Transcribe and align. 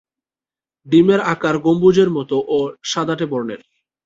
ডিমের 0.87 1.21
আকার 1.33 1.55
গম্বুজের 1.65 2.09
মতো 2.17 2.37
ও 2.47 2.57
সাদাটে 2.83 3.25
বর্নের। 3.25 3.61